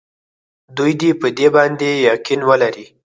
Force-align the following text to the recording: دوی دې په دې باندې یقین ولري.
دوی 0.77 0.91
دې 1.01 1.11
په 1.21 1.27
دې 1.37 1.47
باندې 1.55 1.89
یقین 2.09 2.41
ولري. 2.49 2.85